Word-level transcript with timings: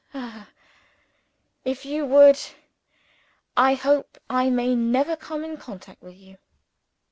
Ah, 0.15 0.47
if 1.63 1.85
you 1.85 2.07
would, 2.07 2.39
I 3.55 3.75
hope 3.75 4.17
I 4.31 4.49
may 4.49 4.73
never 4.73 5.15
come 5.15 5.43
in 5.45 5.57
contact 5.57 6.01
with 6.01 6.15
you. 6.17 6.39